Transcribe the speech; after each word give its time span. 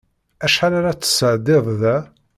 Acḥal 0.45 0.73
ara 0.79 0.99
tesεeddiḍ 1.01 1.65
da? 1.81 1.95